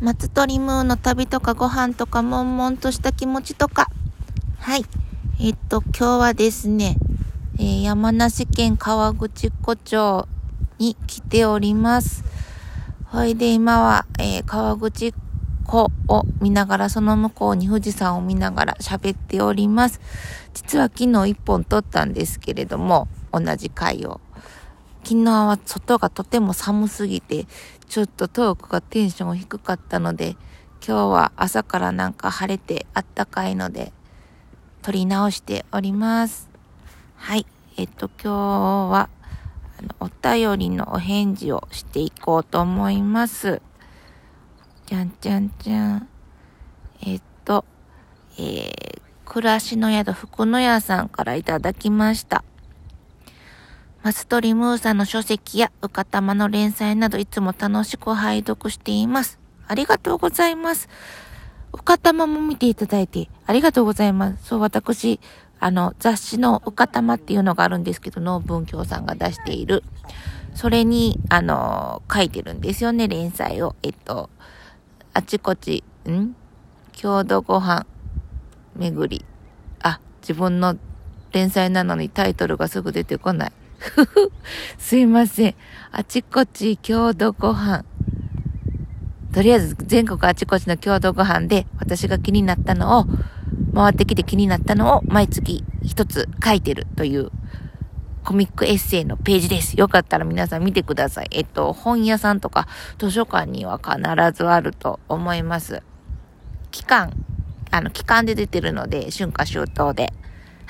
[0.00, 3.90] 松鳥ムーの旅とかご飯とか悶々とした気持ちとか。
[4.60, 4.84] はい。
[5.40, 6.96] えっと、今日はですね、
[7.58, 10.28] えー、山梨県川口湖町
[10.78, 12.22] に来ております。
[13.06, 15.12] ほいで今は、えー、川口
[15.64, 20.00] 湖を見ながら、その向こうに富士山を見ながら喋っております。
[20.54, 24.20] 実は昨日一本撮ったんですけれども、同じ回を。
[25.08, 27.46] 昨日は外がとても寒すぎて、
[27.88, 30.36] ちょっとトークがテンション低かったので、
[30.86, 33.94] 今日は朝からなんか晴れてあったかいので、
[34.82, 36.50] 撮り直しております。
[37.16, 37.46] はい。
[37.78, 39.08] えっと、今日は、
[39.78, 43.62] あの、お便りのお返事をしていこうと思います。
[44.84, 46.08] じゃんじゃんじゃん。
[47.00, 47.64] えっと、
[48.36, 52.44] えー、暮らしの宿福の屋さんからいただきました。
[54.02, 59.38] マストリムーさんの書籍やうかたまの連載などいつも楽しく拝読しています。
[59.66, 60.88] ありがとうございます。
[61.72, 64.46] うかたまも見ていただいてありがとうございます。
[64.46, 65.20] そう、私、
[65.60, 69.82] あの、雑誌のうかたまっていうのがあるんですけど、農文教さんが出している。
[70.54, 73.74] それに、あの、書いてるんですよね、連載を。
[73.82, 74.30] えっと、
[75.12, 76.34] あちこち、ん？
[76.92, 77.84] 郷土ご飯
[78.76, 79.24] 巡り。
[79.82, 80.76] あ、自分の
[81.32, 83.52] 連載なのにタイトルがすぐ出てこない。
[83.78, 84.32] ふふ、
[84.76, 85.54] すいません。
[85.92, 87.84] あちこち郷土ご飯。
[89.32, 93.06] とりあえず全国あちこちの郷土ご飯で私が気になったのを、
[93.74, 97.30] 回ってきて気になったのを毎月一つ書いてるという
[98.24, 99.78] コミックエッセイのページです。
[99.78, 101.28] よかったら皆さん見てください。
[101.30, 102.66] えっと、本屋さんとか
[102.98, 103.98] 図書館には必
[104.36, 105.82] ずあると思います。
[106.70, 107.12] 期間、
[107.70, 110.12] あの、期間で出てるので、春夏秋冬で。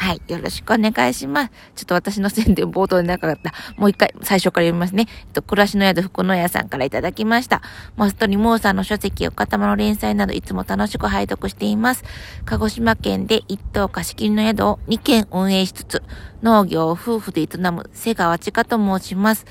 [0.00, 0.22] はい。
[0.28, 1.50] よろしくお願いします。
[1.74, 3.52] ちょっと私の宣伝冒頭でなかった。
[3.76, 5.06] もう一回、最初から読みますね。
[5.08, 7.62] えっと、暮らしの宿福の屋さんからいただきました。
[7.96, 12.04] マストにモーさんの書籍を塊の連載などいつも楽しく拝読しています。
[12.44, 16.04] 鹿児島県で一棟貸し切りの宿を2軒運営しつつ、
[16.42, 19.46] 農業を夫婦で営む瀬川千佳と申します。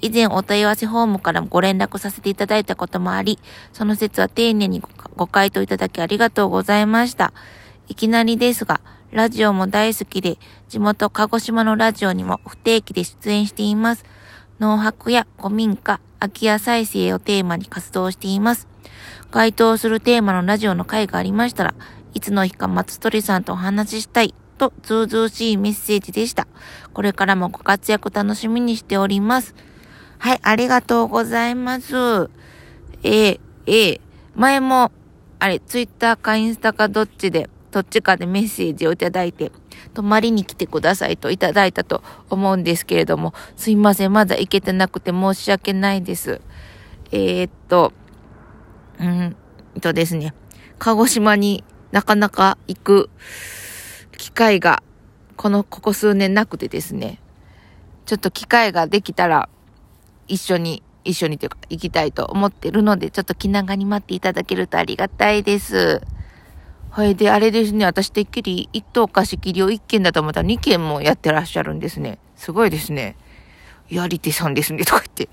[0.00, 3.40] 以前お問い合わせフォームからもご連絡させていただいたこともあり、
[3.72, 4.80] その説は丁寧に
[5.16, 7.32] ご回答いただきありがとうございました。
[7.88, 8.80] いきなりですが、
[9.10, 10.38] ラジオも大好きで、
[10.68, 14.04] 地元鹿児島のラジオにも不定期で出演しています。
[14.60, 18.68] 農泊や古民家、空き家再生をテーマに活動しています。
[19.30, 21.74] 該当するテーマのラジオの回がありましたら、
[22.12, 26.46] いつの日か松鳥さんとお話ししたいと、ずうずうしいメッセージでした。
[26.92, 29.54] これからもご活躍楽しみにしております。
[30.18, 31.94] はい、ありがとうございます。
[31.94, 34.00] えー、えー、
[34.34, 34.92] 前も、
[35.38, 39.52] あれ、ツイッターかインスタかどっちで、どっちかでメッセージをいただいて、
[39.94, 46.40] 泊まりに来てくださいといただいたと思うんですけれども、すいません、まだ行けてなくて申し訳ないです。
[47.10, 47.92] えー、っと、
[49.00, 49.36] うん
[49.80, 50.34] とですね、
[50.78, 53.10] 鹿児島になかなか行く
[54.16, 54.82] 機会が、
[55.36, 57.20] この、ここ数年なくてですね、
[58.06, 59.48] ちょっと機会ができたら、
[60.26, 66.02] 一緒に、一緒にというか、行きたいと思ってるので、ちょっと気長に待っていただけるとありがたいです。
[66.90, 67.14] はい。
[67.14, 67.84] で、あれですね。
[67.84, 72.18] 私てっきり一等貸し切りを一件だと思ったら二件もやってらっしゃるんですね。
[72.34, 73.16] すごいですね。
[73.88, 74.84] やり手さんですね。
[74.84, 75.28] とか言って。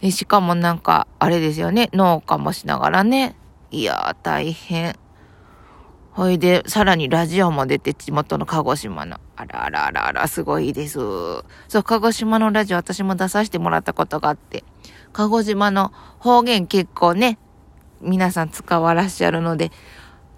[0.00, 1.90] でしかもなんか、あれですよね。
[1.92, 3.36] 農家もしながらね。
[3.70, 4.96] いやー、大変。
[6.12, 9.18] ほいで、さらにラジオも出て、地元の鹿児島の。
[9.36, 10.98] あらあらあらあら、すごいです。
[10.98, 11.42] そ
[11.80, 14.64] う、鹿児島のラジオ私も出させてもらったことがあって。
[15.12, 17.38] 鹿児島の方言結構ね、
[18.00, 19.72] 皆さん使わらっしゃるので、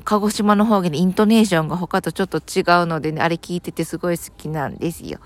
[0.04, 5.18] 鹿児島の方言でイントネーションが他とちょっと違うのでね、あれ聞いててすごい好きなんですよ。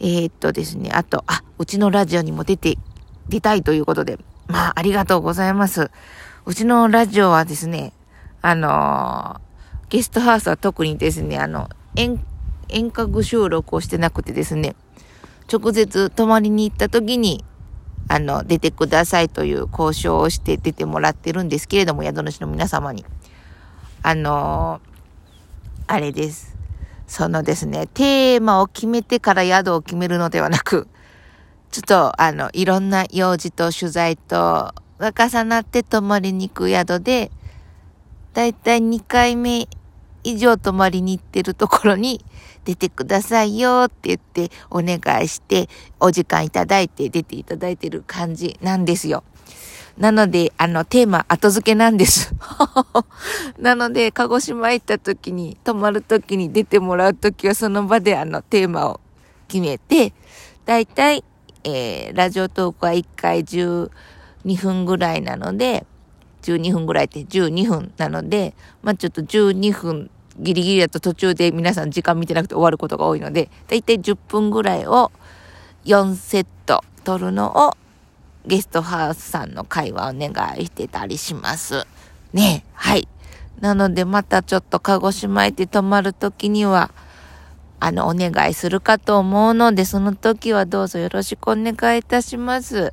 [0.00, 2.76] えー、っとですね、あと、あ、うちのラジオにも出て、
[3.28, 4.18] 出たいということで、
[4.48, 5.90] まあ、ありがとうございます。
[6.46, 7.92] うちのラジオはですね、
[8.42, 12.20] あのー、ゲストハウスは特にですね、あの、遠、
[12.68, 14.76] 遠隔収録をしてなくてですね、
[15.50, 17.44] 直接泊まりに行った時に、
[18.08, 23.06] あの、出てくださいという交渉をして出てもらってるんですけれども、宿主の皆様に。
[24.06, 24.82] あの
[25.86, 26.54] あれです。
[27.06, 30.88] そのですね、テーマを決めてから宿を決めるのではなく、
[31.70, 37.30] ちょっと、あの、いろんな用事と取材とが重なって泊まりに行く宿で、
[38.34, 39.68] だいたい2回目
[40.22, 42.22] 以上泊まりに行ってるところに
[42.66, 49.24] 出てくださいよって言ってお願いして、お時間いただいて出ていただいてる感じなんですよ。
[49.98, 52.34] なので、あの、テーマ後付けなんです。
[53.58, 59.00] なので、鹿児島行った時に、泊まる時に出てもらう時はその場であの、テーマを
[59.46, 60.12] 決めて、
[60.64, 61.22] だいたい、
[61.62, 63.90] えー、ラジオトークは1回12
[64.56, 65.86] 分ぐらいなので、
[66.42, 75.12] 12分ぐらいって12分なので、まあちょっと12分ギリギリだと途中で皆さん時間見てなくて終わることが多いので、だいたい10分ぐらいを
[75.84, 77.83] 4セット取るのを
[78.46, 81.86] ゲストハウスさんの会話お願いしてたりします。
[82.32, 83.08] ねはい。
[83.60, 86.90] なのでまたちょっと鹿児島へて泊まるときには、
[87.80, 92.92] あの、お願いするかと思うので、その時はどうぞよろしくお願いいたします。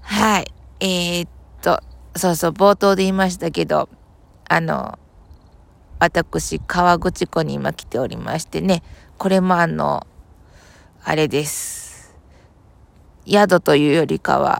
[0.00, 0.52] はい。
[0.80, 1.30] えー、っ
[1.62, 1.80] と、
[2.16, 3.88] そうそう、冒頭で言いましたけど、
[4.48, 4.98] あの、
[5.98, 8.82] 私、川口湖に今来ておりましてね、
[9.18, 10.06] これもあの、
[11.04, 11.79] あれです。
[13.30, 14.58] 宿というよりかは、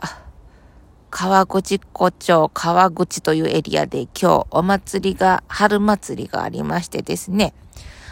[1.09, 4.09] 川口湖町川口というエリアで今
[4.39, 7.53] 日お祭りが、春祭りがありましてですね、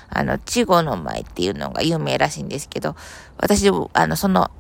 [0.09, 2.97] あの、稚語の舞っていうのが有名らしいんですけど、
[3.37, 4.51] 私、あの、その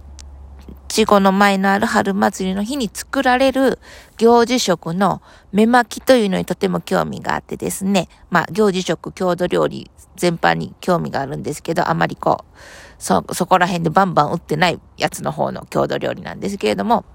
[0.87, 3.79] 稚語の前のある春祭りの日に作られる
[4.17, 5.21] 行事食の
[5.51, 8.09] 目巻きというのにとても興味があってですね。
[8.29, 12.55] まあ、行事食、郷土料理全般に興味があるんですけど、あまりこう、
[12.97, 17.05] そ、そこら辺でバンバン売ってないやつの方の郷土料理なんですけれども、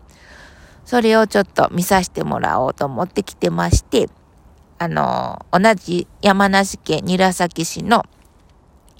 [0.84, 4.08] それをちょっと見させてもらおうと思ってきてまして、
[4.78, 8.04] あの、同じ山梨県韮崎市の、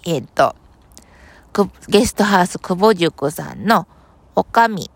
[0.04, 0.54] えっ、ー、と、
[1.88, 3.86] ゲストハウス久保塾さんの
[4.36, 4.90] おかみ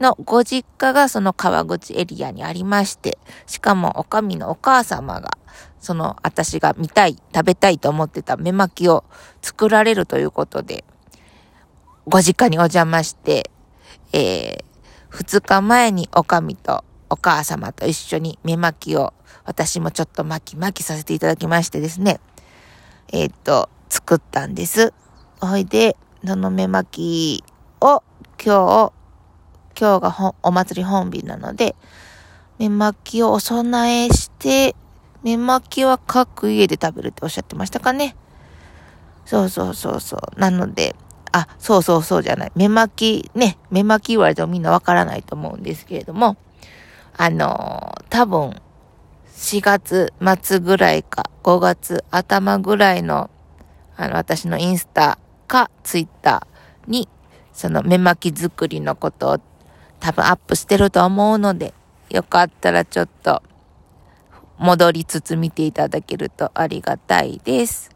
[0.00, 5.30] のご実家がその川口エリアにありまして、しかもおかみのお母様が、
[5.80, 9.04] その私が見たい、食べたいと思ってた目巻きを
[9.42, 10.84] 作られるということで、
[12.06, 13.50] ご実家にお邪魔して、
[14.12, 14.64] えー、
[15.08, 19.14] 二日前におかみとお母様と一緒に目巻きを
[19.44, 22.20] 私もちょっと巻き巻きさせていただきましてですね、
[23.12, 24.92] えー、っと、作ったんです。
[25.40, 25.96] ほいで、
[26.26, 27.44] その目巻き
[27.80, 28.02] を
[28.42, 28.92] 今日、
[29.78, 31.76] 今日がお祭り本日なので、
[32.58, 34.74] 目巻きをお供えして、
[35.22, 38.16] 目巻きは各家で食べるっておっしゃってましたかね。
[39.24, 40.40] そうそうそうそう。
[40.40, 40.94] なので、
[41.32, 42.52] あ、そうそうそうじゃない。
[42.54, 46.36] 目巻き、ね、目巻き言われてもみんなわからないと思うんですけれども、
[47.16, 48.54] あのー、多分、
[49.36, 53.30] 4月末ぐらいか、5月頭ぐらいの、
[53.96, 57.08] あの、私のインスタかツイッターに
[57.54, 59.40] その目巻き作りのことを
[60.00, 61.72] 多分アップしてると思うので、
[62.10, 63.42] よかったらちょっと
[64.58, 67.90] 戻りつつ見ていただけるとありがたいです。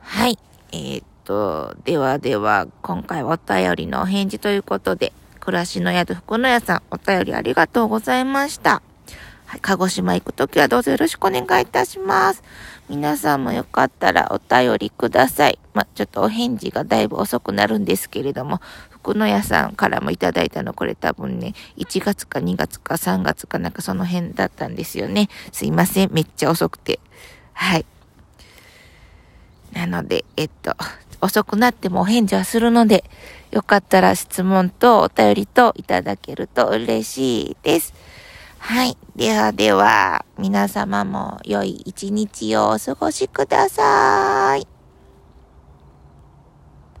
[0.00, 0.38] はい。
[0.72, 8.82] えー、っと、ではでは、今回お便りのお返事ということで、暮らしの宿福野屋さん、お便りありがとうございました。
[9.48, 12.42] はい、鹿児島行くときはどうぞよろしくお願いいたします。
[12.90, 15.58] 皆さんもよかったらお便りください。
[15.72, 18.60] まちょっとお返事がだいぶ遅くなるんですけれども、
[18.90, 25.30] 福野屋さんからもいただいたの、これ多分ね、1月か2月か3月かなんかその辺だったんですよね。
[25.50, 26.12] すいません。
[26.12, 27.00] めっちゃ遅くて。
[27.54, 27.86] はい。
[29.72, 30.76] なので、えっと、
[31.22, 33.02] 遅くなってもお返事はするので、
[33.50, 37.94] よかったら質問とお便りといただけると嬉しいです。
[38.58, 38.96] はい。
[39.16, 44.77] ではでは、皆様も良い一日をお過ごしください。